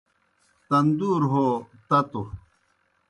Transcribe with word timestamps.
تندور 0.67 1.21
ہو 1.31 1.45
تتوْ 1.87 2.21